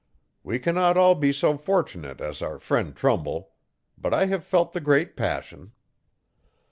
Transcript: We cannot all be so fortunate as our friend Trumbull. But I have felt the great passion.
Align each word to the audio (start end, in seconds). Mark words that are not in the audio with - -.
We 0.41 0.57
cannot 0.57 0.97
all 0.97 1.13
be 1.13 1.31
so 1.31 1.59
fortunate 1.59 2.21
as 2.21 2.41
our 2.41 2.57
friend 2.57 2.95
Trumbull. 2.95 3.51
But 3.99 4.15
I 4.15 4.25
have 4.25 4.43
felt 4.43 4.73
the 4.73 4.81
great 4.81 5.15
passion. 5.15 5.73